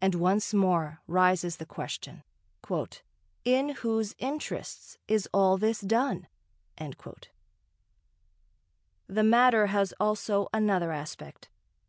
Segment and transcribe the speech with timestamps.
[0.00, 2.22] And once more rises the question:
[3.44, 6.28] "In whose interests is all this done?"
[6.76, 7.26] The
[9.24, 11.48] matter has also another aspect.